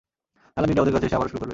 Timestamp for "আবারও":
1.17-1.29